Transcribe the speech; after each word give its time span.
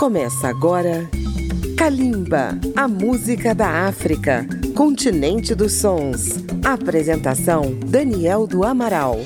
Começa 0.00 0.48
agora 0.48 1.10
Kalimba, 1.76 2.58
a 2.74 2.88
música 2.88 3.54
da 3.54 3.86
África, 3.86 4.46
continente 4.74 5.54
dos 5.54 5.74
sons. 5.74 6.36
Apresentação 6.64 7.78
Daniel 7.86 8.46
do 8.46 8.64
Amaral. 8.64 9.18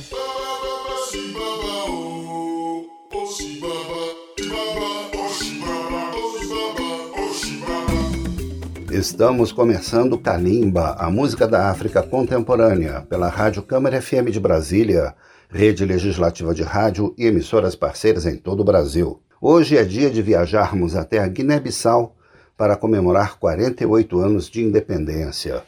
Estamos 8.91 9.53
começando 9.53 10.19
Kalimba, 10.19 10.97
a 10.99 11.09
música 11.09 11.47
da 11.47 11.71
África 11.71 12.03
contemporânea, 12.03 13.03
pela 13.03 13.29
Rádio 13.29 13.63
Câmara 13.63 14.03
FM 14.03 14.33
de 14.33 14.41
Brasília, 14.41 15.15
rede 15.49 15.85
legislativa 15.85 16.53
de 16.53 16.65
rádio 16.65 17.15
e 17.17 17.27
emissoras 17.27 17.77
parceiras 17.77 18.27
em 18.27 18.37
todo 18.37 18.59
o 18.59 18.65
Brasil. 18.65 19.21
Hoje 19.47 19.77
é 19.77 19.85
dia 19.85 20.09
de 20.09 20.23
viajarmos 20.23 20.97
até 20.97 21.19
a 21.19 21.29
Guiné-Bissau 21.29 22.17
para 22.57 22.77
comemorar 22.77 23.39
48 23.39 24.19
anos 24.19 24.49
de 24.49 24.63
independência. 24.63 25.63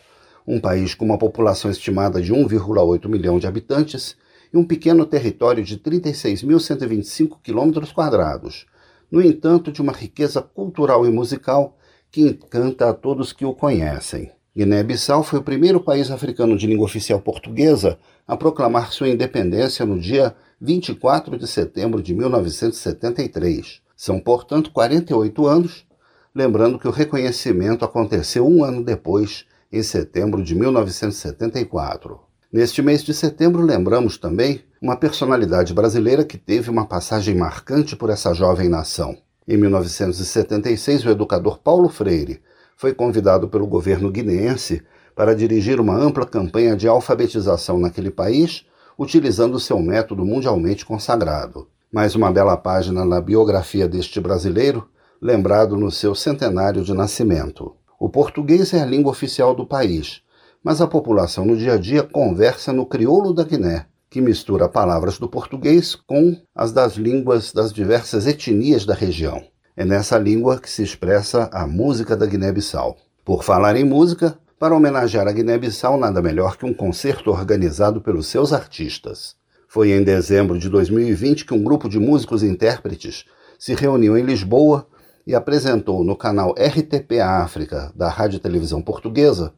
Um 0.47 0.59
país 0.59 0.95
com 0.95 1.05
uma 1.05 1.19
população 1.19 1.71
estimada 1.71 2.23
de 2.23 2.33
1,8 2.33 3.07
milhão 3.07 3.39
de 3.39 3.47
habitantes 3.47 4.17
e 4.51 4.57
um 4.57 4.65
pequeno 4.65 5.05
território 5.05 5.63
de 5.63 5.77
36.125 5.77 7.37
quilômetros 7.43 7.93
quadrados. 7.93 8.65
No 9.11 9.21
entanto, 9.21 9.71
de 9.71 9.83
uma 9.83 9.93
riqueza 9.93 10.41
cultural 10.41 11.05
e 11.05 11.11
musical 11.11 11.77
que 12.11 12.23
encanta 12.23 12.89
a 12.89 12.95
todos 12.95 13.31
que 13.31 13.45
o 13.45 13.53
conhecem. 13.53 14.33
Guiné-Bissau 14.57 15.23
foi 15.23 15.41
o 15.41 15.45
primeiro 15.45 15.81
país 15.81 16.11
africano 16.11 16.57
de 16.57 16.67
língua 16.67 16.87
oficial 16.87 17.21
portuguesa 17.21 17.99
a 18.27 18.39
proclamar 18.39 18.91
sua 18.91 19.11
independência 19.11 19.85
no 19.85 20.01
dia 20.01 20.35
24 20.61 21.37
de 21.37 21.47
setembro 21.47 22.03
de 22.03 22.15
1973. 22.15 23.83
São, 23.95 24.19
portanto, 24.19 24.71
48 24.73 25.47
anos, 25.47 25.87
lembrando 26.35 26.79
que 26.79 26.89
o 26.89 26.91
reconhecimento 26.91 27.85
aconteceu 27.85 28.47
um 28.47 28.65
ano 28.65 28.83
depois, 28.83 29.45
em 29.71 29.83
setembro 29.83 30.43
de 30.43 30.55
1974. 30.55 32.19
Neste 32.51 32.81
mês 32.81 33.03
de 33.03 33.13
setembro, 33.13 33.63
lembramos 33.63 34.17
também 34.17 34.63
uma 34.81 34.97
personalidade 34.97 35.75
brasileira 35.75 36.25
que 36.25 36.39
teve 36.39 36.71
uma 36.71 36.87
passagem 36.87 37.35
marcante 37.35 37.95
por 37.95 38.09
essa 38.09 38.33
jovem 38.33 38.69
nação. 38.69 39.19
Em 39.47 39.59
1976, 39.59 41.05
o 41.05 41.11
educador 41.11 41.59
Paulo 41.59 41.91
Freire 41.91 42.41
foi 42.79 42.95
convidado 42.95 43.47
pelo 43.49 43.67
governo 43.67 44.11
guineense 44.11 44.83
para 45.15 45.35
dirigir 45.35 45.81
uma 45.81 45.97
ampla 45.97 46.25
campanha 46.25 46.75
de 46.75 46.89
alfabetização 46.89 47.79
naquele 47.79 48.11
país 48.11 48.65
utilizando 48.99 49.61
seu 49.61 49.79
método 49.81 50.25
mundialmente 50.25 50.85
consagrado. 50.85 51.69
Mais 51.93 52.15
uma 52.15 52.33
bela 52.33 52.57
página 52.57 53.05
na 53.05 53.21
biografia 53.21 53.87
deste 53.87 54.21
brasileiro, 54.21 54.89
lembrado 55.21 55.77
no 55.77 55.91
seu 55.91 56.15
centenário 56.15 56.83
de 56.83 56.93
nascimento. 56.93 57.75
O 57.99 58.09
português 58.09 58.73
é 58.75 58.81
a 58.81 58.87
língua 58.87 59.13
oficial 59.13 59.55
do 59.55 59.67
país, 59.67 60.23
mas 60.63 60.81
a 60.81 60.87
população 60.87 61.45
no 61.45 61.57
dia 61.57 61.75
a 61.75 61.79
dia 61.79 62.03
conversa 62.03 62.73
no 62.73 62.87
crioulo 62.87 63.33
da 63.33 63.45
Guiné, 63.45 63.87
que 64.11 64.21
mistura 64.21 64.69
palavras 64.69 65.19
do 65.19 65.29
português 65.29 65.95
com 65.95 66.37
as 66.55 66.73
das 66.73 66.95
línguas 66.95 67.53
das 67.53 67.73
diversas 67.73 68.27
etnias 68.27 68.85
da 68.85 68.95
região. 68.95 69.43
É 69.77 69.85
nessa 69.85 70.19
língua 70.19 70.59
que 70.59 70.71
se 70.71 70.83
expressa 70.83 71.51
a 71.53 71.67
música 71.67 72.17
da 72.17 72.25
Guiné-Bissau. 72.25 72.97
Por 73.25 73.45
falar 73.45 73.77
em 73.77 73.85
música, 73.85 74.39
para 74.59 74.75
homenagear 74.75 75.29
a 75.29 75.33
Guiné-Bissau, 75.33 75.99
nada 75.99 76.23
melhor 76.23 76.57
que 76.57 76.65
um 76.65 76.73
concerto 76.73 77.31
organizado 77.31 78.01
pelos 78.01 78.27
seus 78.27 78.53
artistas. 78.53 79.37
Foi 79.69 79.91
em 79.91 80.03
dezembro 80.03 80.59
de 80.59 80.71
2020 80.71 81.45
que 81.45 81.53
um 81.53 81.63
grupo 81.63 81.89
de 81.89 81.99
músicos 81.99 82.43
e 82.43 82.47
intérpretes 82.47 83.27
se 83.59 83.75
reuniu 83.75 84.17
em 84.17 84.23
Lisboa 84.23 84.87
e 85.27 85.35
apresentou 85.35 86.03
no 86.03 86.17
canal 86.17 86.53
RTP 86.53 87.21
África 87.21 87.93
da 87.95 88.09
Rádio 88.09 88.39
Televisão 88.39 88.81
Portuguesa 88.81 89.53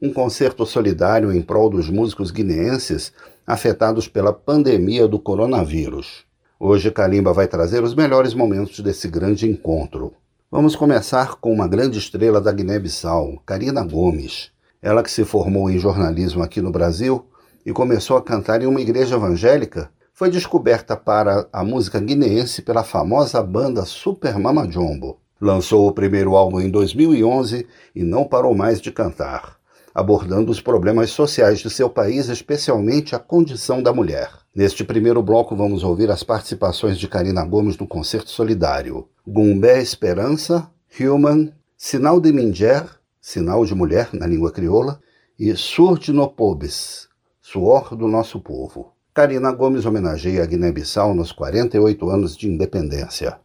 um 0.00 0.12
concerto 0.12 0.64
solidário 0.64 1.32
em 1.32 1.40
prol 1.40 1.70
dos 1.70 1.88
músicos 1.88 2.30
guineenses 2.30 3.12
afetados 3.46 4.06
pela 4.06 4.32
pandemia 4.32 5.08
do 5.08 5.18
coronavírus. 5.18 6.24
Hoje 6.60 6.90
Kalimba 6.90 7.32
vai 7.32 7.48
trazer 7.48 7.82
os 7.82 7.94
melhores 7.94 8.34
momentos 8.34 8.78
desse 8.80 9.08
grande 9.08 9.48
encontro. 9.48 10.12
Vamos 10.48 10.76
começar 10.76 11.34
com 11.40 11.52
uma 11.52 11.66
grande 11.66 11.98
estrela 11.98 12.40
da 12.40 12.52
Guiné-Bissau, 12.52 13.42
Karina 13.44 13.82
Gomes. 13.82 14.52
Ela 14.80 15.02
que 15.02 15.10
se 15.10 15.24
formou 15.24 15.68
em 15.68 15.76
jornalismo 15.76 16.40
aqui 16.40 16.60
no 16.60 16.70
Brasil 16.70 17.26
e 17.64 17.72
começou 17.72 18.16
a 18.16 18.22
cantar 18.22 18.62
em 18.62 18.66
uma 18.66 18.80
igreja 18.80 19.16
evangélica, 19.16 19.90
foi 20.14 20.30
descoberta 20.30 20.96
para 20.96 21.48
a 21.52 21.64
música 21.64 21.98
guineense 21.98 22.62
pela 22.62 22.84
famosa 22.84 23.42
banda 23.42 23.84
Super 23.84 24.38
Mama 24.38 24.70
Jumbo. 24.70 25.18
Lançou 25.40 25.88
o 25.88 25.92
primeiro 25.92 26.36
álbum 26.36 26.60
em 26.60 26.70
2011 26.70 27.66
e 27.92 28.04
não 28.04 28.24
parou 28.24 28.54
mais 28.54 28.80
de 28.80 28.92
cantar, 28.92 29.55
abordando 29.96 30.52
os 30.52 30.60
problemas 30.60 31.08
sociais 31.08 31.60
de 31.60 31.70
seu 31.70 31.88
país, 31.88 32.28
especialmente 32.28 33.16
a 33.16 33.18
condição 33.18 33.82
da 33.82 33.94
mulher. 33.94 34.30
Neste 34.54 34.84
primeiro 34.84 35.22
bloco, 35.22 35.56
vamos 35.56 35.82
ouvir 35.82 36.10
as 36.10 36.22
participações 36.22 36.98
de 36.98 37.08
Karina 37.08 37.42
Gomes 37.42 37.78
no 37.78 37.88
Concerto 37.88 38.28
Solidário. 38.28 39.08
Gumbé 39.26 39.80
Esperança, 39.80 40.70
Human, 41.00 41.50
Sinal 41.78 42.20
de 42.20 42.30
Minger, 42.30 42.84
Sinal 43.18 43.64
de 43.64 43.74
Mulher 43.74 44.10
na 44.12 44.26
língua 44.26 44.52
crioula, 44.52 45.00
e 45.40 45.56
Surdinopobes, 45.56 47.08
Suor 47.40 47.96
do 47.96 48.06
Nosso 48.06 48.38
Povo. 48.38 48.92
Karina 49.14 49.50
Gomes 49.50 49.86
homenageia 49.86 50.42
a 50.42 50.46
Guiné-Bissau 50.46 51.14
nos 51.14 51.32
48 51.32 52.10
anos 52.10 52.36
de 52.36 52.46
independência. 52.46 53.40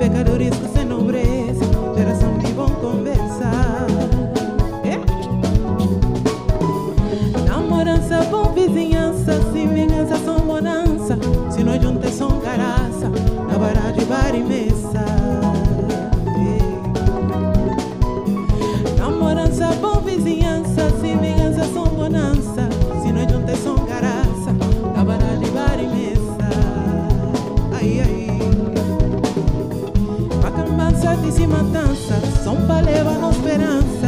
pecadores 0.00 0.56
que 0.56 0.68
se 0.68 0.84
nombres, 0.86 1.58
corazón 1.94 2.38
vivo 2.38 2.64
con 2.80 3.04
última 31.40 31.62
dança, 31.62 32.20
som 32.44 32.56
para 32.66 32.82
levar 32.82 33.24
a 33.24 33.30
esperança. 33.30 33.99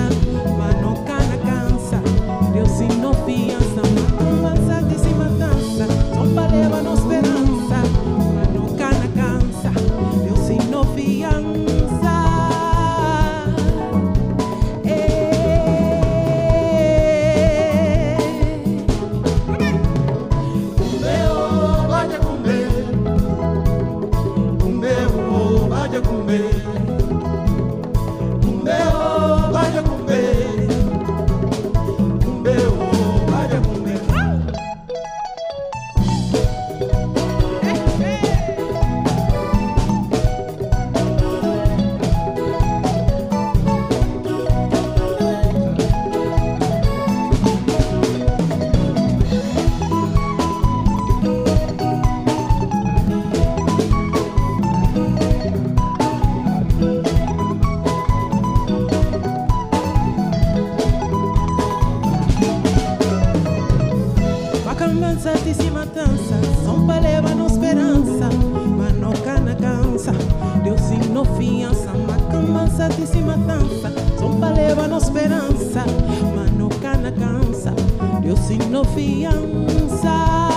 los 78.33 78.41
signos 78.47 78.89
fianza. 78.95 80.52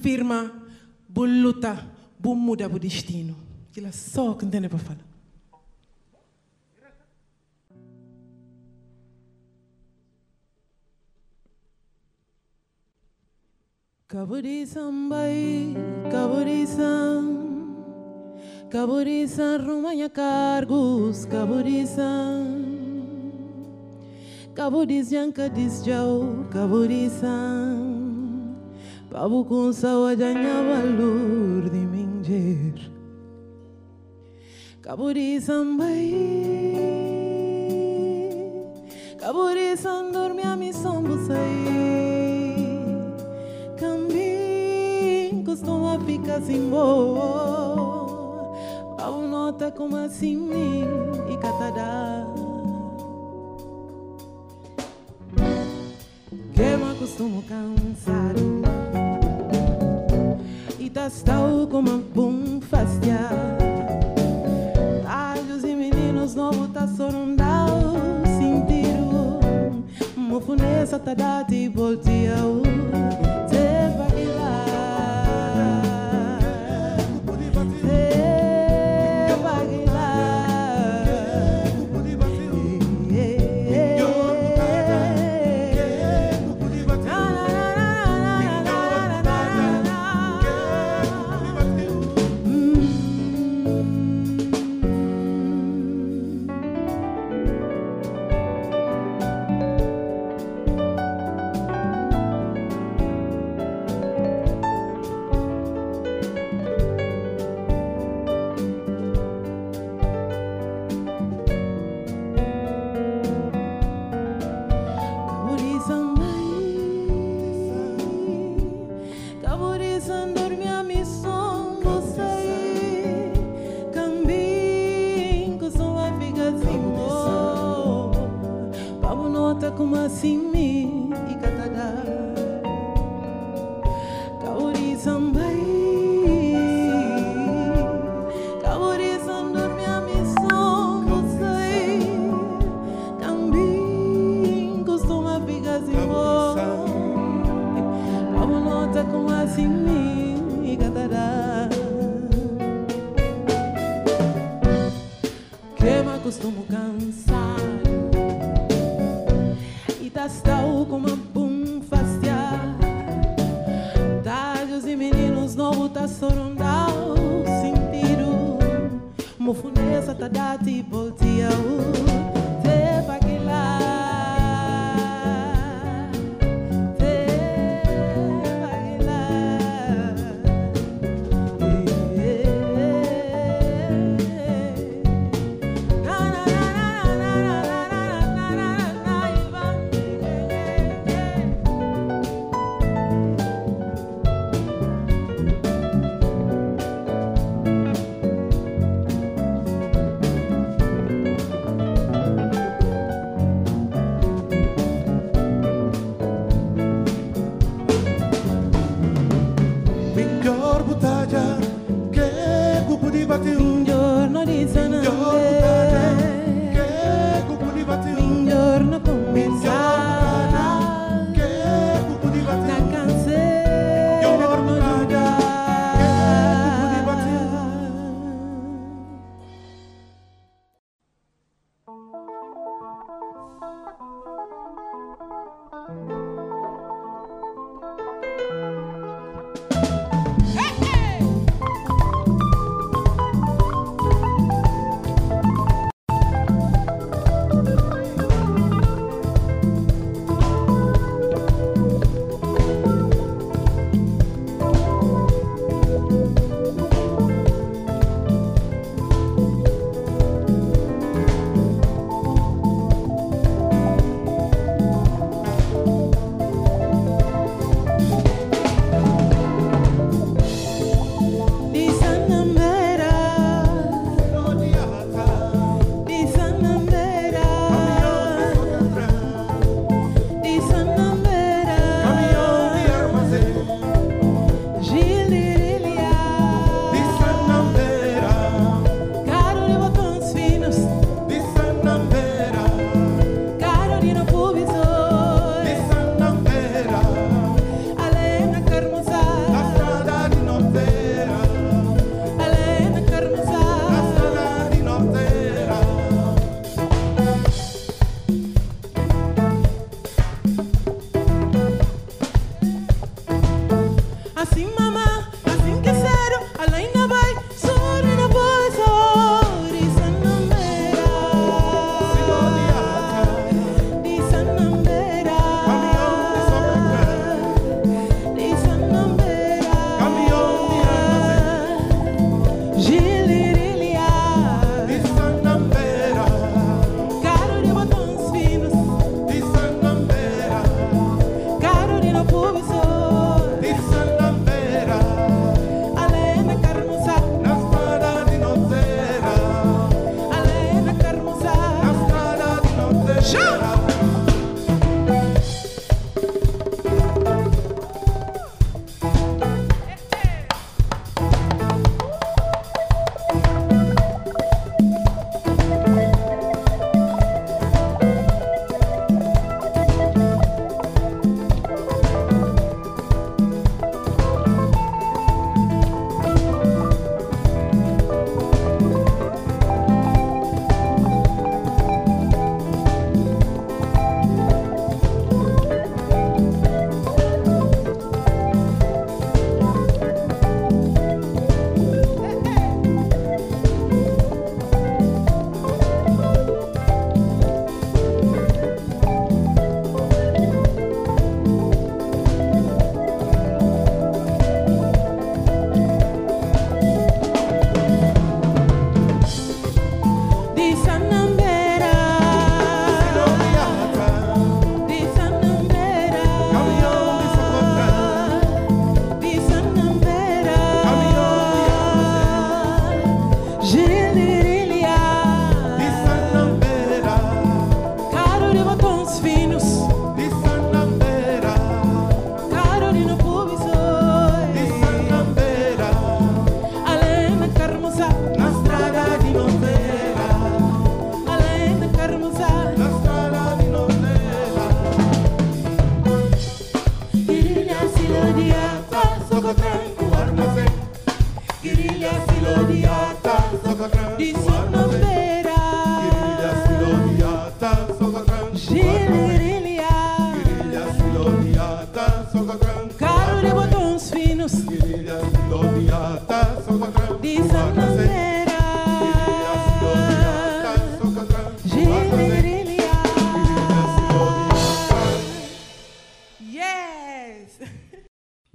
firma, 0.00 0.52
por 1.12 1.28
luta, 1.28 1.86
por 2.22 2.36
mudar 2.36 2.72
o 2.72 2.78
destino. 2.78 3.36
Que 3.72 3.80
ela 3.80 3.92
só 3.92 4.34
contém 4.34 4.68
para 4.68 4.78
falar. 4.78 5.10
Caburisan 14.10 15.08
bai, 15.08 15.72
caburisan 16.10 17.38
Caburisan 18.68 19.58
rumaña 19.64 20.10
cargos, 20.10 21.24
caburisan 21.26 22.58
Caburisan 24.52 25.30
cadis 25.30 25.84
jau, 25.84 26.44
caburisan 26.50 27.99
Babukunsa 29.10 29.98
wajanya 29.98 30.62
balur 30.62 31.66
di 31.66 31.82
minjer. 31.82 32.78
Kaburi 34.78 35.42
sambai. 35.42 36.14
Kaburi 39.18 39.74
sandur 39.74 40.30
mi 40.30 40.46
ami 40.46 40.70
sombu 40.70 41.18
sai. 41.26 41.90
Cambim 43.80 45.42
costuma 45.44 45.98
ficar 46.04 46.42
sem 46.42 46.68
boa 46.68 48.06
Pabu 48.96 49.26
nota 49.26 49.70
como 49.70 49.96
assim 49.96 50.36
mim 50.36 50.84
e 51.32 51.36
catadá 51.38 52.26
Que 56.54 56.60
eu 56.60 56.90
acostumo 56.90 57.42
cansar 57.48 58.34
Está 60.92 61.40
o 61.40 61.68
como 61.68 61.88
a 61.88 61.98
Bonfastia. 61.98 63.30
Talhos 65.04 65.62
e 65.62 65.74
meninos 65.74 66.34
novo 66.34 66.66
tá 66.66 66.86
sorondal, 66.88 67.68
sentiram. 68.24 69.38
Mofunesa 70.16 70.98
tá 70.98 71.14
dati 71.14 71.68
voltia. 71.68 72.34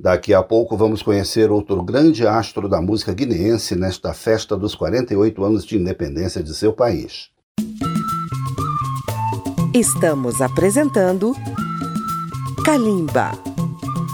Daqui 0.05 0.35
a 0.35 0.43
pouco 0.43 0.77
vamos 0.77 1.01
conhecer 1.01 1.49
outro 1.49 1.81
grande 1.81 2.27
astro 2.27 2.69
da 2.69 2.79
música 2.79 3.11
guineense 3.11 3.75
nesta 3.75 4.13
festa 4.13 4.55
dos 4.55 4.75
48 4.75 5.43
anos 5.43 5.65
de 5.65 5.79
independência 5.79 6.43
de 6.43 6.53
seu 6.53 6.71
país. 6.71 7.31
Estamos 9.73 10.41
apresentando 10.41 11.33
Kalimba. 12.63 13.31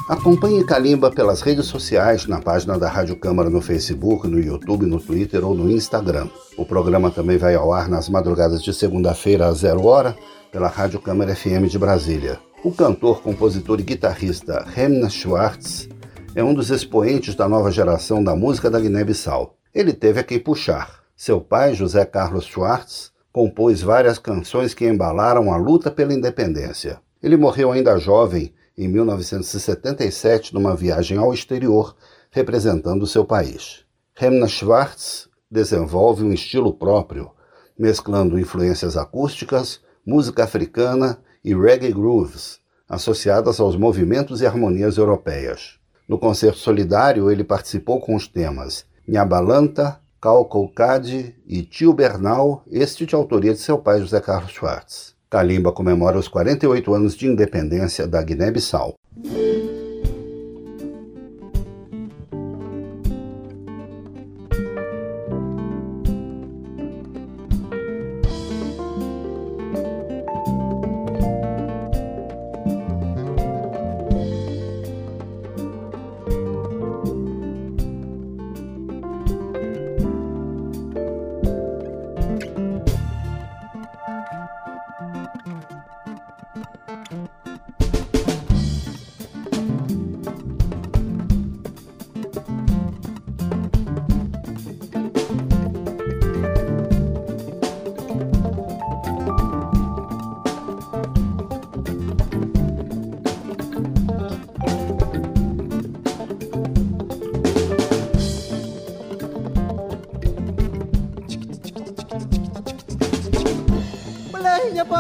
Acompanhe 0.08 0.64
Kalimba 0.64 1.12
pelas 1.12 1.42
redes 1.42 1.66
sociais, 1.66 2.26
na 2.26 2.40
página 2.40 2.80
da 2.80 2.88
Rádio 2.88 3.18
Câmara 3.18 3.50
no 3.50 3.60
Facebook, 3.60 4.30
no 4.30 4.40
YouTube, 4.40 4.86
no 4.86 4.98
Twitter 4.98 5.46
ou 5.46 5.54
no 5.54 5.70
Instagram. 5.70 6.30
O 6.56 6.64
programa 6.64 7.12
também 7.12 7.38
vai 7.38 7.54
ao 7.54 7.74
ar 7.74 7.90
nas 7.90 8.08
madrugadas 8.08 8.64
de 8.64 8.74
segunda-feira 8.74 9.48
às 9.48 9.58
zero 9.58 9.86
hora 9.86 10.16
pela 10.54 10.70
Rádio 10.70 11.02
Câmara 11.02 11.36
FM 11.36 11.68
de 11.70 11.78
Brasília. 11.78 12.40
O 12.64 12.72
cantor, 12.72 13.24
compositor 13.24 13.80
e 13.80 13.84
guitarrista 13.84 14.64
Remna 14.64 15.10
Schwartz 15.10 15.90
é 16.36 16.44
um 16.44 16.54
dos 16.54 16.70
expoentes 16.70 17.34
da 17.34 17.50
nova 17.50 17.72
geração 17.72 18.24
da 18.24 18.36
música 18.36 18.70
da 18.70 18.80
Guiné-Bissau. 18.80 19.58
Ele 19.74 19.92
teve 19.92 20.20
a 20.20 20.24
quem 20.24 20.38
puxar. 20.38 21.02
Seu 21.18 21.42
pai, 21.42 21.74
José 21.74 22.06
Carlos 22.06 22.46
Schwartz, 22.46 23.12
compôs 23.34 23.82
várias 23.82 24.20
canções 24.20 24.76
que 24.76 24.88
embalaram 24.88 25.52
a 25.52 25.58
luta 25.58 25.90
pela 25.90 26.14
independência. 26.14 27.02
Ele 27.24 27.36
morreu 27.36 27.72
ainda 27.72 27.98
jovem, 27.98 28.54
em 28.78 28.88
1977, 28.88 30.54
numa 30.54 30.76
viagem 30.76 31.18
ao 31.18 31.34
exterior, 31.34 31.96
representando 32.30 33.08
seu 33.08 33.26
país. 33.26 33.86
Remna 34.14 34.48
Schwartz 34.48 35.28
desenvolve 35.50 36.24
um 36.24 36.32
estilo 36.32 36.72
próprio, 36.72 37.32
mesclando 37.76 38.38
influências 38.38 38.96
acústicas, 38.96 39.82
música 40.06 40.44
africana 40.44 41.18
e 41.44 41.54
reggae 41.54 41.92
grooves, 41.92 42.60
associadas 42.88 43.60
aos 43.60 43.76
movimentos 43.76 44.42
e 44.42 44.46
harmonias 44.46 44.98
europeias. 44.98 45.80
No 46.08 46.18
concerto 46.18 46.58
solidário, 46.58 47.32
ele 47.32 47.44
participou 47.44 48.00
com 48.00 48.16
os 48.16 48.28
temas 48.28 48.86
Nhabalanta, 49.08 50.00
Calcoucade 50.22 51.36
e 51.48 51.64
Tio 51.64 51.94
Bernal, 51.94 52.64
este 52.70 53.06
de 53.06 53.16
autoria 53.16 53.54
de 53.54 53.60
seu 53.60 53.78
pai 53.78 54.00
José 54.00 54.20
Carlos 54.20 54.52
Schwartz. 54.52 55.16
Kalimba 55.30 55.72
comemora 55.72 56.20
os 56.20 56.28
48 56.28 56.94
anos 56.94 57.16
de 57.16 57.26
independência 57.26 58.06
da 58.06 58.22
Guiné-Bissau. 58.22 58.96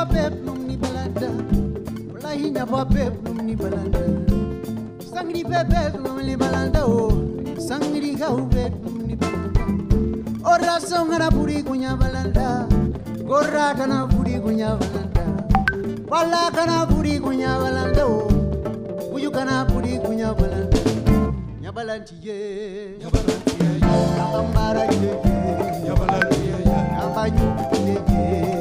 bep 0.06 0.34
num 0.46 0.66
ni 0.68 0.78
balanda 0.78 1.30
wala 2.14 2.32
hinya 2.34 2.66
ba 2.66 2.86
bep 2.86 3.14
num 3.24 3.38
ni 3.46 3.56
balanda 3.56 4.02
sangri 5.14 5.44
bebek 5.44 5.94
num 6.02 6.18
ni 6.26 6.36
balanda 6.36 6.82
o 6.86 6.98
oh. 6.98 7.12
sangri 7.62 8.16
ga 8.18 8.30
ubek 8.34 8.74
num 8.82 8.98
ni 9.08 9.16
balanda 9.16 9.64
ora 10.54 10.76
songara 10.82 11.30
puri 11.30 11.62
kunya 11.64 11.94
balanda 12.02 12.66
gorra 13.30 13.74
kana 13.78 14.08
puri 14.08 14.40
kunya 14.42 14.74
balanda 14.82 15.26
wala 16.10 16.44
kana 16.58 16.86
puri 16.90 17.20
kunya 17.20 17.52
balanda 17.62 18.04
o 18.06 18.26
oh. 18.26 19.16
uyu 19.16 19.30
kana 19.32 19.66
puri 19.70 20.00
kunya 20.02 20.34
balanda 20.34 20.82
nyabalanti 21.62 22.16
ye 22.26 22.38
nyabalanti 23.00 23.54
ye 23.62 23.70
ambara 24.40 24.84
ye 25.04 25.14
nyabalanti 25.86 26.42
ye 26.48 26.58
ambanyu 27.04 27.48
ye 28.10 28.61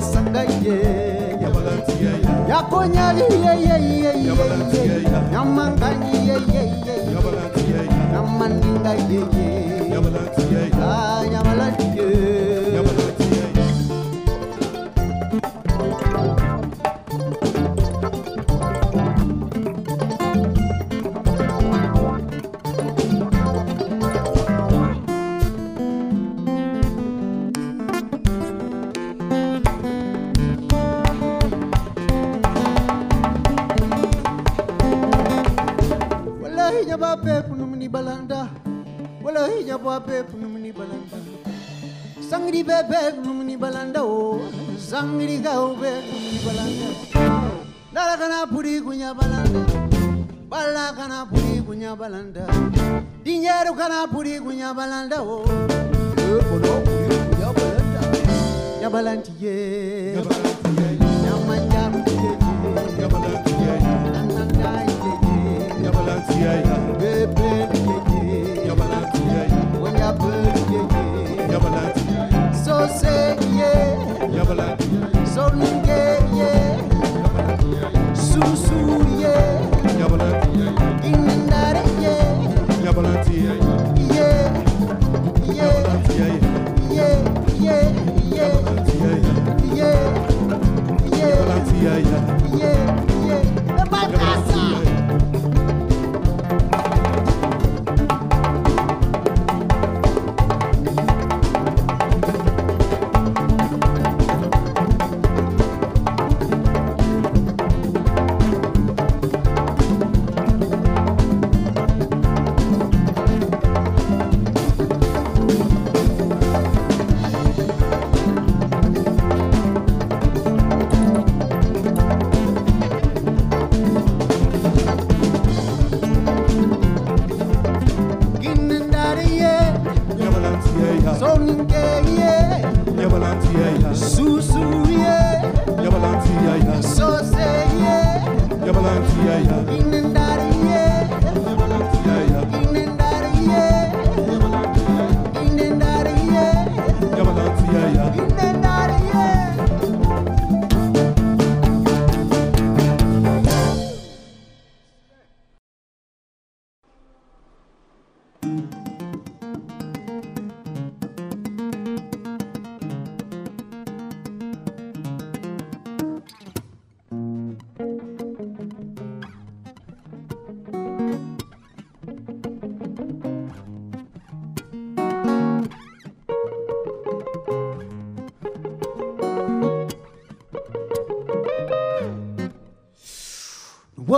sangaye 0.00 0.76
yakonyali 2.50 3.24
yeyeyeyeye 3.46 4.12
nyamangani 5.32 6.10
yeyeye 6.28 6.94
namaninga 8.12 8.92
yeye 9.10 9.48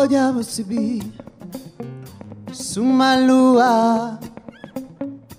Vogliamo 0.03 0.43
subire 0.43 1.07
sumalua 2.51 4.19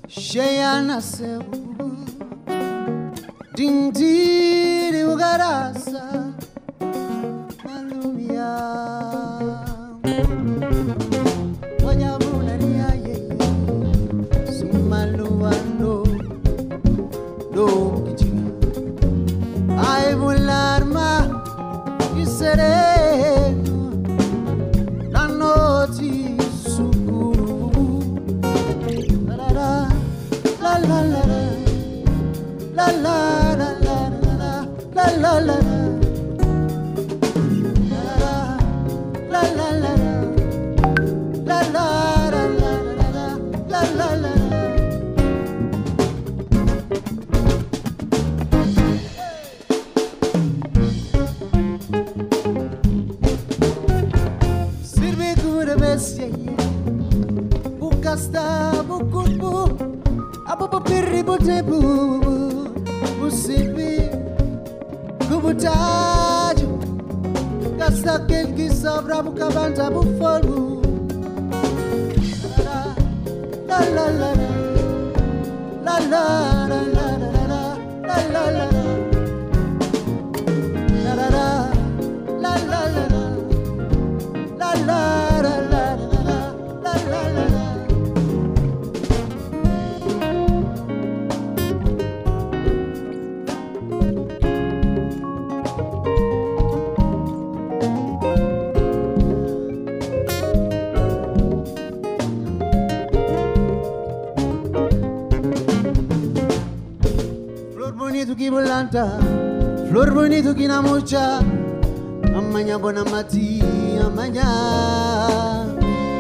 sheyana 0.07 1.01
sebu 1.01 1.91
ding 3.55 3.91
ugaras 5.11 5.82
kitu 110.53 110.69
kinamocha 110.69 111.41
amanya 112.37 112.77
bona 112.77 113.03
mati 113.05 113.61
amanya. 114.05 114.45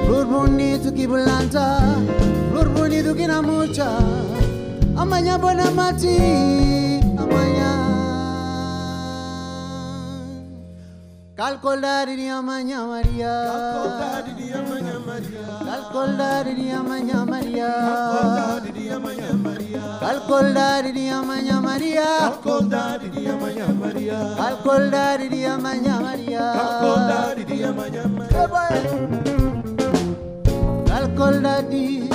Lurbuni 0.09 0.79
tukibulanta 0.79 1.81
lurbuni 2.53 3.03
tukinamocha 3.03 3.89
amanya 4.97 5.37
bona 5.37 5.69
mati 5.71 6.17
amanya. 7.17 7.71
Calcoldari 11.37 12.15
di 12.15 12.27
amanya 12.29 12.85
Maria. 12.85 13.35
Calcoldari 13.49 14.33
di 14.37 14.53
amanya 14.53 14.97
Maria. 15.01 15.45
Calcoldari 15.65 16.53
di 16.55 16.69
amanya 16.69 17.19
Maria. 17.25 17.71
Calcoldari 17.83 18.71
di 18.71 18.89
amanya 18.89 19.33
Maria. 19.33 19.81
Calcoldari 19.99 20.91
di 20.93 21.05
amanya 21.09 21.57
Maria. 21.59 22.09
Manya 23.63 23.79
Maria. 23.79 24.19
Acordar 24.35 25.21
iria 25.23 25.55
Manya 25.57 25.95
Maria. 26.03 26.43
Acordar 26.51 27.39
iria 27.39 27.71
Manya 27.71 28.03
Maria. 28.11 28.43
Acordar 30.91 31.63
di. 31.71 32.09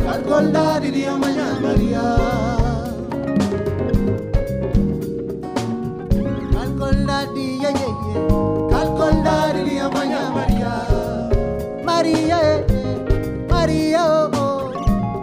Acordar 0.00 0.80
iria 0.80 1.12
Manya 1.12 1.48
Maria. 1.60 2.04
Acordar 6.56 7.26
di 7.36 7.46
ye 7.60 7.70
ye 7.76 7.90
ye. 8.08 8.16
Acordar 8.72 9.52
iria 9.60 9.86
Manya 9.92 10.24
Maria. 10.32 10.72
Maria 11.84 12.40
Maria 13.52 14.04
oh. 14.08 14.40
oh. 14.40 14.72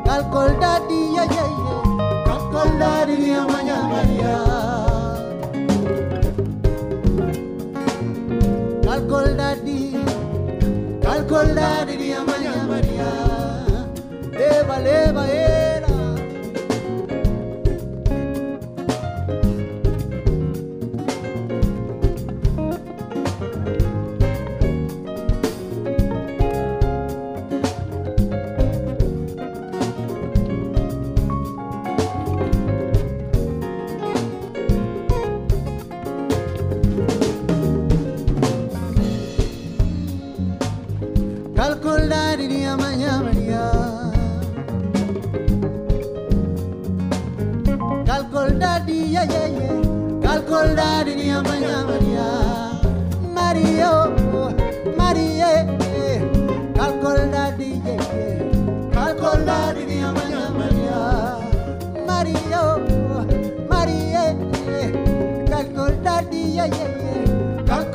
Acordar 0.06 0.86
di 0.86 1.02
ye 1.18 1.26
ye 1.26 1.46
ye. 1.58 1.76
Acordar 2.30 3.10
iria 3.10 3.42
soldari 11.44 11.98
Maria, 12.26 12.56
Maria, 12.72 13.10
Eva, 14.34 15.28
eh. 15.28 15.43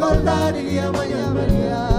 guardaría 0.08 0.90
mañana. 0.90 1.97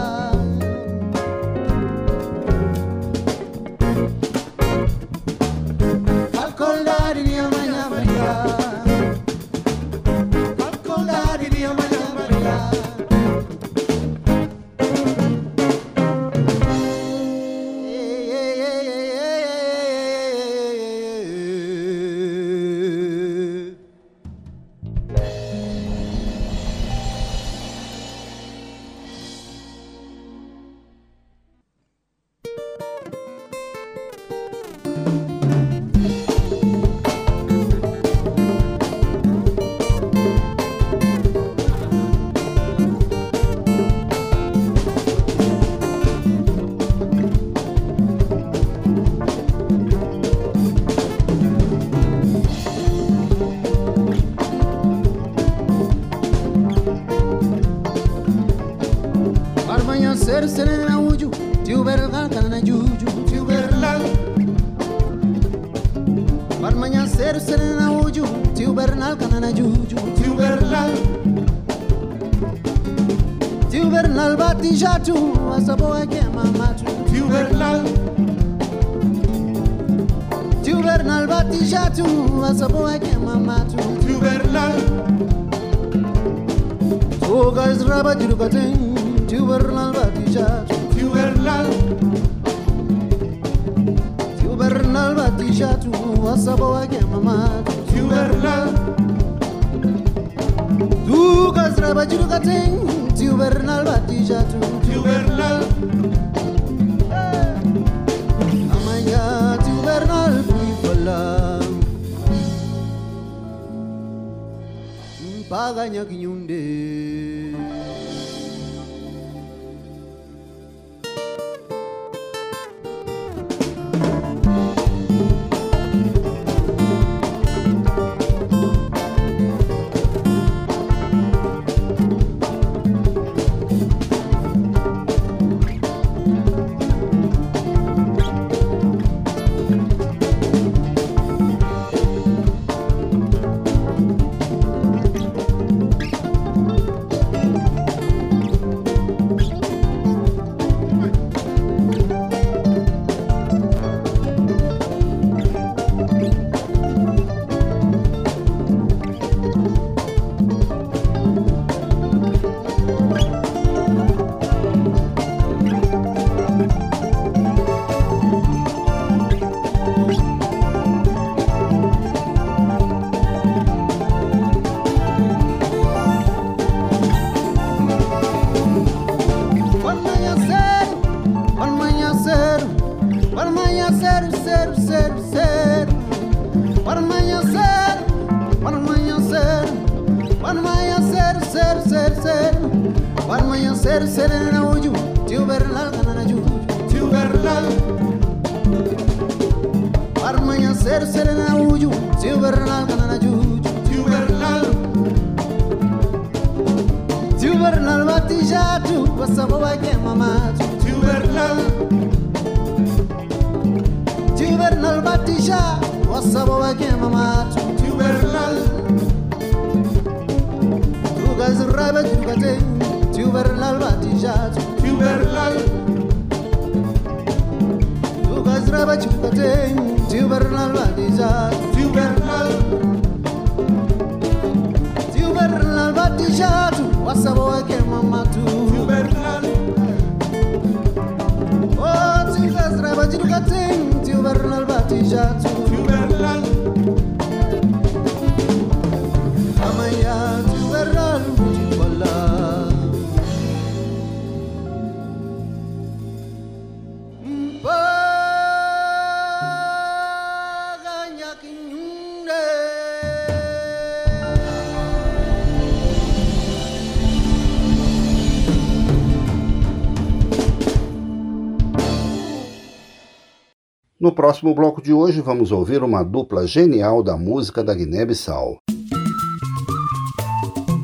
No 274.00 274.13
próximo 274.13 274.56
bloco 274.56 274.81
de 274.81 274.93
hoje, 274.93 275.19
vamos 275.19 275.52
ouvir 275.52 275.83
uma 275.83 276.04
dupla 276.04 276.47
genial 276.47 277.04
da 277.04 277.17
música 277.17 277.62
da 277.62 277.73
Guiné-Bissau. 277.73 278.58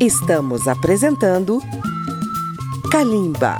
Estamos 0.01 0.67
apresentando 0.67 1.61
Kalimba. 2.91 3.59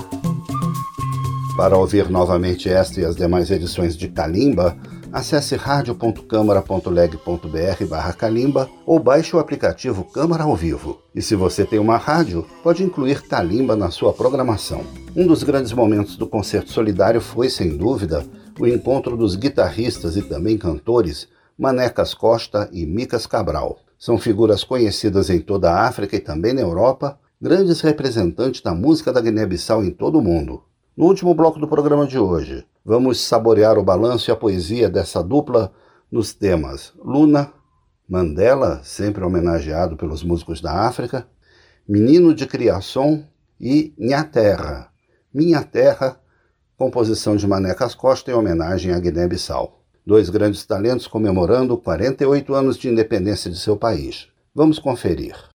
Para 1.56 1.78
ouvir 1.78 2.10
novamente 2.10 2.68
esta 2.68 2.99
e 2.99 3.06
as 3.06 3.16
demais 3.16 3.49
edições 3.49 3.95
de 3.95 4.10
Kalimba, 4.10 4.76
acesse 5.10 5.56
radio.câmara.leg.br 5.56 7.86
barra 7.88 8.12
Kalimba 8.12 8.70
ou 8.86 8.99
baixe 8.99 9.38
o 9.38 9.39
aplicativo 9.39 10.03
Câmara 10.03 10.43
ao 10.43 10.53
Vivo. 10.53 10.99
E 11.16 11.22
se 11.22 11.34
você 11.34 11.64
tem 11.64 11.80
uma 11.80 11.95
rádio, 11.95 12.45
pode 12.62 12.84
incluir 12.84 13.22
Kalimba 13.22 13.78
na 13.78 13.89
sua 13.89 14.12
programação. 14.12 14.82
Um 15.16 15.26
dos 15.26 15.43
grandes 15.43 15.72
momentos 15.72 16.18
do 16.18 16.28
concerto 16.28 16.74
solidário 16.74 17.22
foi, 17.22 17.47
sem 17.47 17.78
dúvida, 17.78 18.26
o 18.60 18.68
encontro 18.68 19.18
dos 19.18 19.36
guitarristas 19.36 20.16
e 20.16 20.22
também 20.22 20.58
cantores 20.58 21.28
Manecas 21.58 22.14
Costa 22.14 22.70
e 22.72 22.86
Micas 22.86 23.26
Cabral. 23.26 23.80
São 23.97 24.18
figuras 24.18 24.64
conhecidas 24.64 25.30
em 25.30 25.39
toda 25.39 25.72
a 25.72 25.88
África 25.88 26.16
e 26.16 26.20
também 26.20 26.53
na 26.53 26.62
Europa, 26.62 27.20
grandes 27.41 27.82
representantes 27.82 28.62
da 28.62 28.74
música 28.74 29.12
da 29.12 29.22
Guiné-Bissau 29.22 29.84
em 29.84 29.91
todo 29.91 30.20
o 30.20 30.22
mundo. 30.22 30.64
No 30.95 31.06
último 31.06 31.34
bloco 31.34 31.60
do 31.60 31.68
programa 31.68 32.08
de 32.08 32.18
hoje, 32.18 32.66
vamos 32.84 33.20
saborear 33.20 33.78
o 33.78 33.84
balanço 33.84 34.30
e 34.30 34.32
a 34.32 34.36
poesia 34.36 34.89
dessa 34.89 35.22
dupla 35.22 35.72
nos 36.12 36.34
temas 36.34 36.93
Luna, 36.97 37.51
Mandela, 38.08 38.82
sempre 38.84 39.24
homenageado 39.24 39.97
pelos 39.97 40.24
músicos 40.24 40.62
da 40.62 40.88
África, 40.88 41.28
Menino 41.88 42.34
de 42.34 42.45
Criação 42.45 43.26
e 43.60 43.93
Minha 43.97 44.24
Terra, 44.24 44.89
Minha 45.34 45.64
Terra, 45.64 46.20
composição 46.78 47.36
de 47.36 47.48
Manecas 47.48 47.96
Costa 47.96 48.32
em 48.32 48.34
homenagem 48.34 48.92
à 48.92 49.00
Guiné-Bissau. 49.00 49.80
Dois 50.06 50.30
grandes 50.30 50.66
talentos 50.66 51.08
comemorando 51.08 51.78
48 51.78 52.54
anos 52.54 52.78
de 52.78 52.90
independência 52.90 53.50
de 53.50 53.58
seu 53.58 53.78
país. 53.78 54.28
Vamos 54.54 54.78
conferir. 54.78 55.55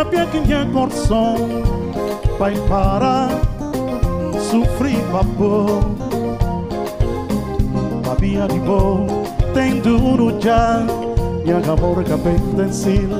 Sempre 0.00 0.24
pequena 0.26 0.64
coração 0.72 1.36
vai 2.38 2.54
para 2.68 3.28
sofrer 4.50 4.98
vapor. 5.12 5.82
Babia 8.06 8.48
de 8.48 8.58
bom 8.60 9.06
tem 9.52 9.80
duro 9.80 10.40
já 10.40 10.82
e 11.44 11.52
amor 11.52 12.02
que 12.02 12.16
pentencil 12.16 13.10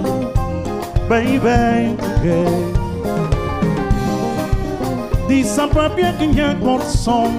bem 1.07 1.39
bem 1.39 1.97
okay. 2.16 2.47
Di 5.28 5.45
sempre 5.45 5.91
pequena 5.91 6.55
coração 6.55 7.31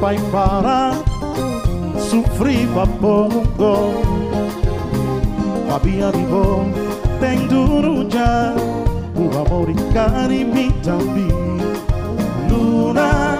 vai 0.00 0.16
para 0.30 0.92
sofrer 1.98 2.66
vapor. 2.68 3.30
Babia 5.68 6.12
de 6.12 6.22
bom 6.26 6.83
tem 7.24 7.46
duro 7.46 8.06
já 8.10 8.54
o 9.16 9.38
amor 9.38 9.70
e 9.70 9.74
carinho 9.94 10.72
também 10.82 11.32
Luna. 12.50 13.38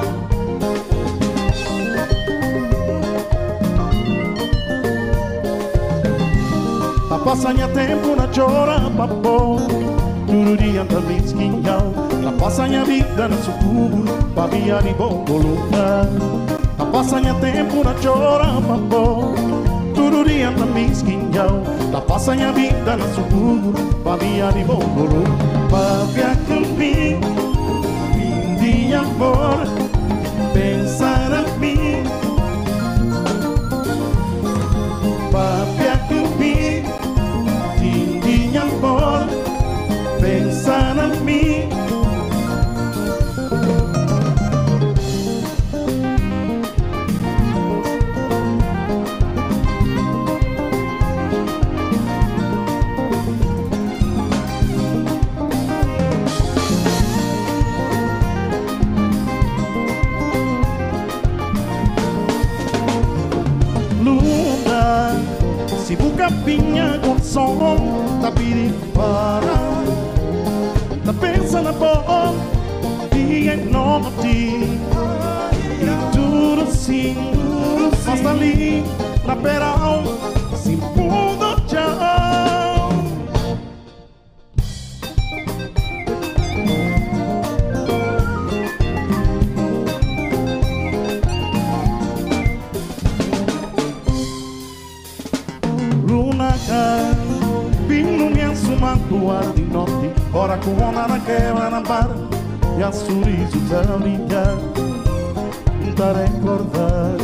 Tá 7.10 7.18
passando 7.18 7.74
tempo 7.74 8.16
na 8.16 8.26
chora 8.34 8.80
papo 8.96 9.58
Tudo 10.26 10.56
dia 10.56 10.84
tá 10.86 11.00
me 11.00 11.18
esquinhão 11.18 11.92
Tá 12.22 12.32
passando 12.40 12.86
vida 12.86 13.28
na 13.28 13.36
sucubo 13.36 14.04
Babia 14.34 14.80
de 14.82 14.94
bom 14.94 15.24
coluna 15.26 16.08
Tá 16.78 16.86
passando 16.86 17.38
tempo 17.40 17.84
na 17.84 17.94
chora 18.02 18.46
papo 18.66 19.43
Sururi 20.04 20.42
anda 20.42 20.66
minns 20.66 21.00
quinhão 21.00 21.62
Da 21.90 21.98
passanha 21.98 22.52
na 22.52 23.08
suburo 23.14 23.72
Babia 24.04 24.52
de 24.52 24.62
bongoro 24.62 25.24
Babia 25.70 26.36
campim 26.46 27.20
Fim 28.12 28.90
Pensar 30.52 31.32
a 31.32 31.58
mi. 31.58 32.04
Mim 41.24 41.63
Si 65.94 66.02
buka 66.02 66.26
pinya 66.42 66.98
con 67.06 67.22
som 67.22 67.78
Tapi 68.18 68.74
para. 68.90 69.62
Ta 71.06 71.14
pensa 71.14 71.62
na 71.62 71.70
bom 71.70 72.34
Di 73.14 73.46
é 73.46 73.54
noti 73.54 74.74
E 75.78 75.86
tudo 76.10 76.66
assim 76.66 77.14
Mas 78.10 78.26
ali 78.26 78.82
Na 79.22 79.36
perão 79.38 80.13
tua 99.14 99.40
di 99.54 99.62
notte 99.70 100.12
Ora 100.32 100.58
onda 100.66 101.06
na 101.06 101.18
quebra 101.20 101.70
na 101.70 101.80
bar 101.80 102.10
E 102.76 102.82
a 102.82 102.90
sorriso 102.90 103.58
da 103.70 103.82
brilhar 103.98 104.56
Da 105.96 106.12
recordar 106.12 107.16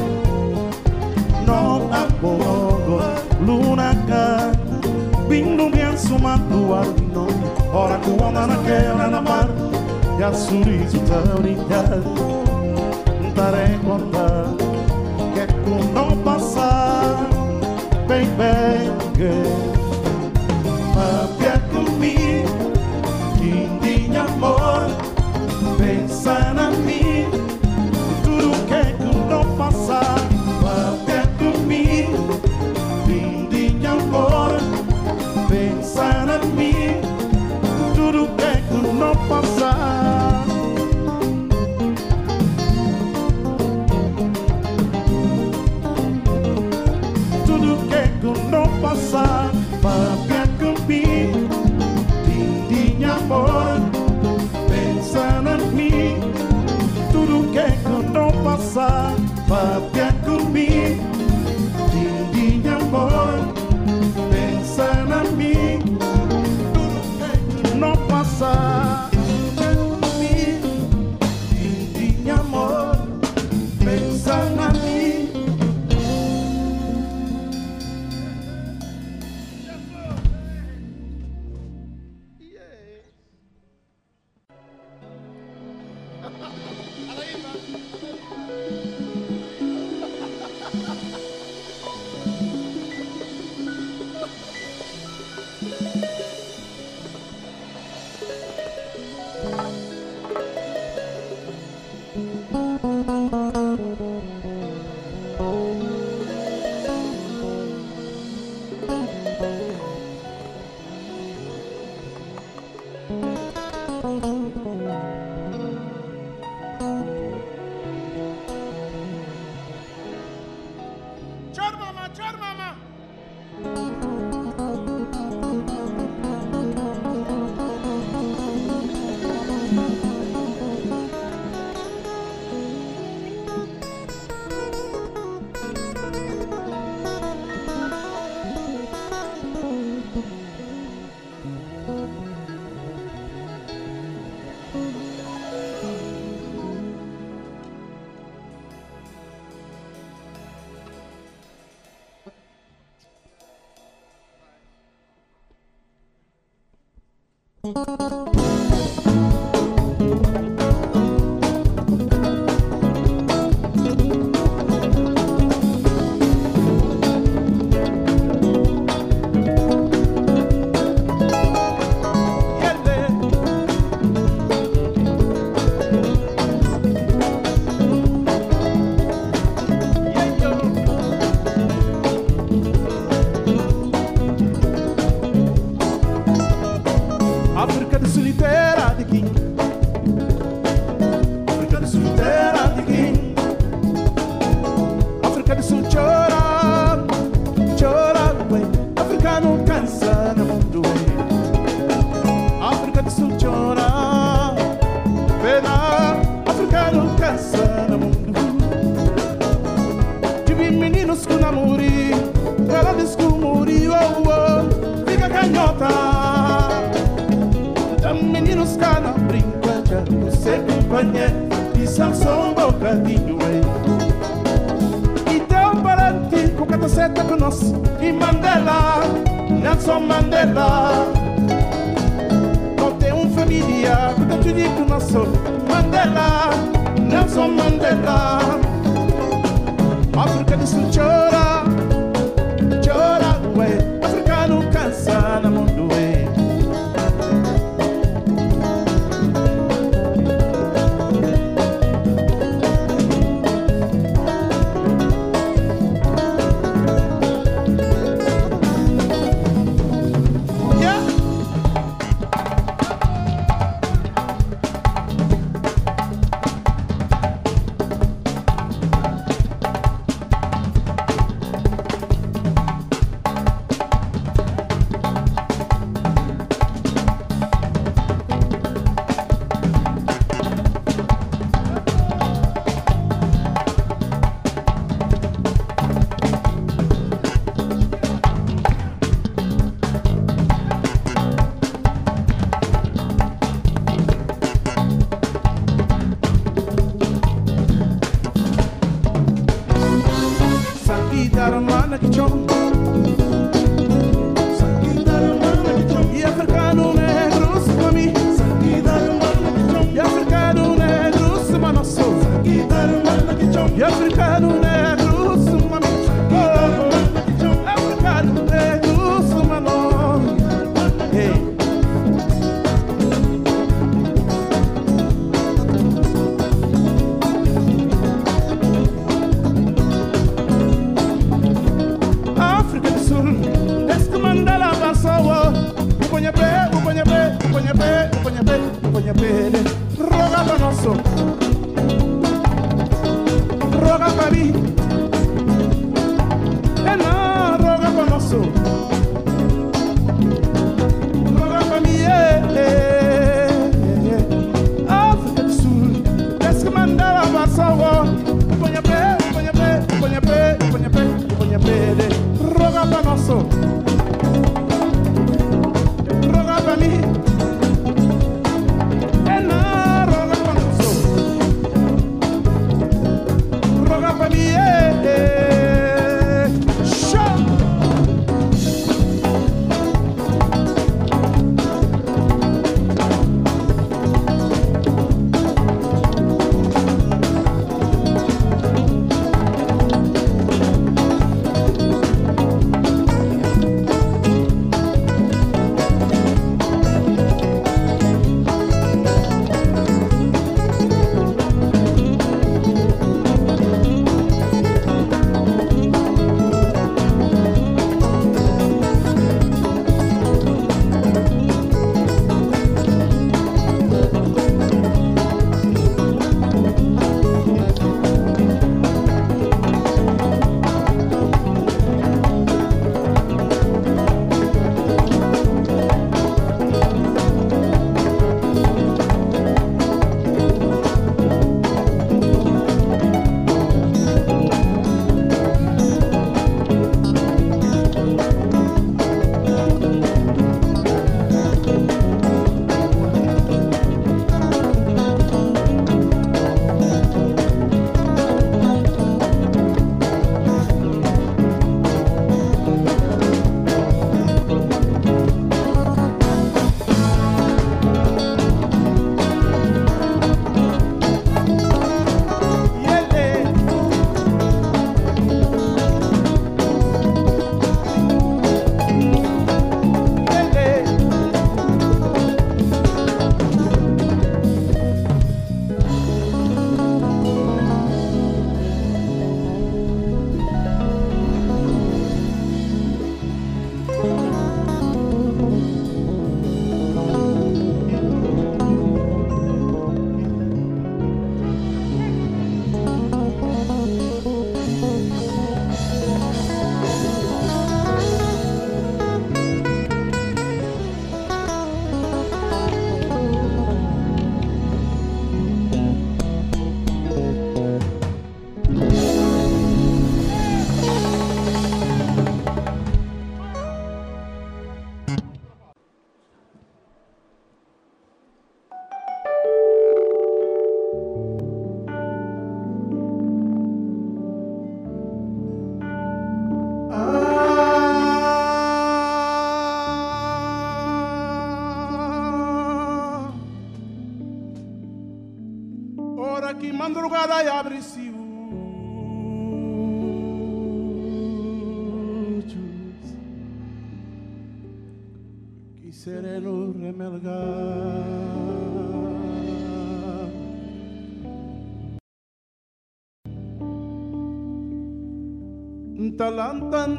Non 1.47 1.91
apogo 1.91 3.01
Lunaka 3.41 4.53
Binu 5.28 5.68
minha 5.68 5.97
suma 5.97 6.38
tua 6.49 6.82
di 6.95 7.07
notte 7.07 7.47
Ora 7.72 7.99
com 7.99 8.24
onda 8.24 8.47
na 8.47 8.57
quebra 8.62 9.09
na 9.09 9.20
bar 9.20 9.49
E 10.18 10.22
a 10.22 10.32
sorriso 10.32 10.99
da 11.09 11.20
brilhar 11.41 12.01
Da 13.34 13.51
recordar 13.51 14.55
Que 15.34 15.47
com 15.64 15.82
não 15.93 16.16
passar 16.22 17.28
bem, 18.07 18.26
bem, 18.36 19.80
passar. 39.28 40.44
tudo 47.46 47.76
que 47.88 48.50
não 48.50 48.80
passar 48.80 49.39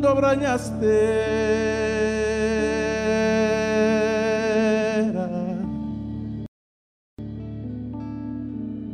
dobrañastera, 0.01 0.89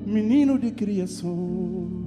menino 0.05 0.59
de 0.59 0.71
criação. 0.71 2.06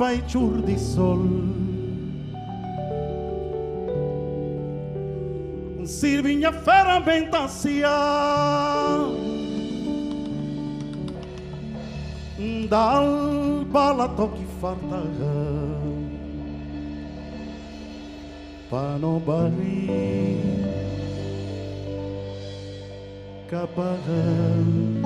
baitxur 0.00 0.54
de 0.66 0.76
sol. 0.78 1.24
Zirbina 5.90 6.52
ferramentazia 6.64 7.96
Dal 12.70 13.08
balatoki 13.74 14.46
fartaga 14.60 15.38
Pano 18.70 19.14
barri 19.26 19.80
Kapagan 23.50 24.99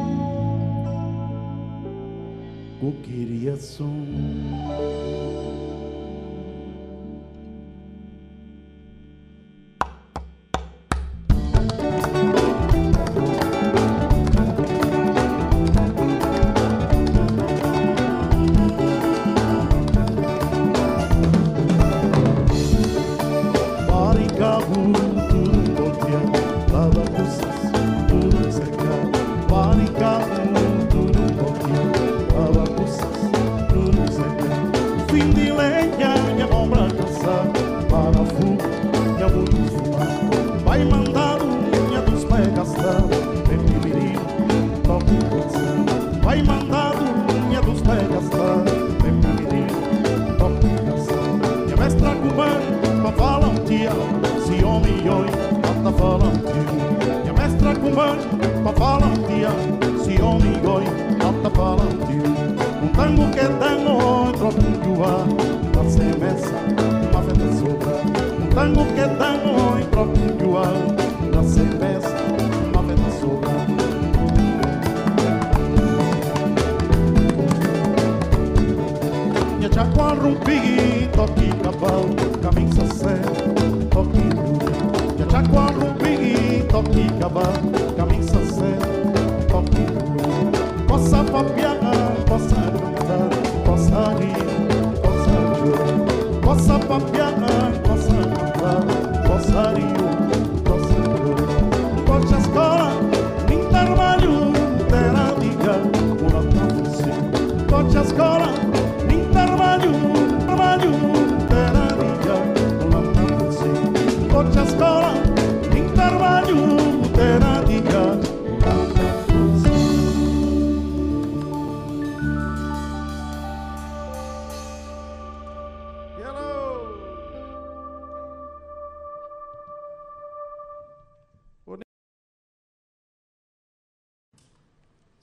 Coqueria 2.81 3.57
som. 3.57 5.54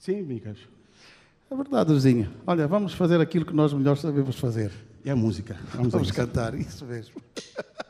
Sim, 0.02 0.18
amigas. 0.18 0.58
É 1.48 1.54
verdade, 1.54 1.92
Luzinha. 1.92 2.28
Olha, 2.44 2.66
vamos 2.66 2.92
fazer 2.92 3.20
aquilo 3.20 3.46
que 3.46 3.54
nós 3.54 3.72
melhor 3.72 3.96
sabemos 3.96 4.36
fazer. 4.36 4.72
É 5.04 5.12
a 5.12 5.16
música. 5.16 5.56
Vamos, 5.72 5.92
vamos 5.92 6.10
cantar, 6.10 6.56
isso 6.56 6.84
mesmo. 6.84 7.14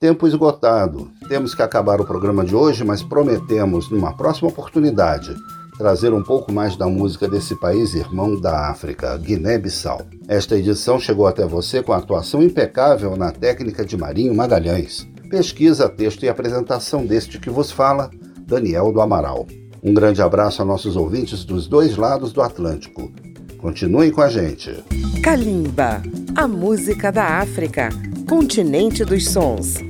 Tempo 0.00 0.26
esgotado. 0.26 1.10
Temos 1.28 1.54
que 1.54 1.60
acabar 1.60 2.00
o 2.00 2.06
programa 2.06 2.42
de 2.42 2.56
hoje, 2.56 2.82
mas 2.82 3.02
prometemos, 3.02 3.90
numa 3.90 4.16
próxima 4.16 4.48
oportunidade, 4.48 5.36
trazer 5.76 6.14
um 6.14 6.22
pouco 6.22 6.50
mais 6.50 6.74
da 6.74 6.86
música 6.86 7.28
desse 7.28 7.54
país 7.60 7.92
irmão 7.92 8.40
da 8.40 8.70
África, 8.70 9.14
Guiné-Bissau. 9.18 10.00
Esta 10.26 10.56
edição 10.56 10.98
chegou 10.98 11.26
até 11.26 11.44
você 11.44 11.82
com 11.82 11.92
a 11.92 11.98
atuação 11.98 12.42
impecável 12.42 13.14
na 13.14 13.30
técnica 13.30 13.84
de 13.84 13.94
Marinho 13.94 14.34
Magalhães. 14.34 15.06
Pesquisa, 15.28 15.86
texto 15.86 16.22
e 16.22 16.30
apresentação 16.30 17.04
deste 17.04 17.38
que 17.38 17.50
vos 17.50 17.70
fala, 17.70 18.10
Daniel 18.46 18.90
do 18.94 19.02
Amaral. 19.02 19.46
Um 19.82 19.92
grande 19.92 20.22
abraço 20.22 20.62
a 20.62 20.64
nossos 20.64 20.96
ouvintes 20.96 21.44
dos 21.44 21.66
dois 21.68 21.98
lados 21.98 22.32
do 22.32 22.40
Atlântico. 22.40 23.12
Continuem 23.58 24.10
com 24.10 24.22
a 24.22 24.30
gente. 24.30 24.82
Kalimba, 25.22 26.00
a 26.34 26.48
música 26.48 27.12
da 27.12 27.40
África, 27.40 27.90
continente 28.26 29.04
dos 29.04 29.28
sons. 29.28 29.89